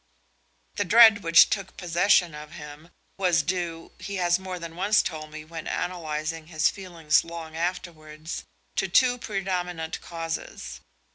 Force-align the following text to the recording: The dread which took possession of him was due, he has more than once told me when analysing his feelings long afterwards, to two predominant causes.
The 0.77 0.83
dread 0.83 1.21
which 1.21 1.51
took 1.51 1.77
possession 1.77 2.33
of 2.33 2.53
him 2.53 2.89
was 3.19 3.43
due, 3.43 3.91
he 3.99 4.15
has 4.15 4.39
more 4.39 4.57
than 4.57 4.75
once 4.75 5.03
told 5.03 5.29
me 5.31 5.45
when 5.45 5.67
analysing 5.67 6.47
his 6.47 6.69
feelings 6.69 7.23
long 7.23 7.55
afterwards, 7.55 8.43
to 8.77 8.87
two 8.87 9.19
predominant 9.19 10.01
causes. 10.01 10.79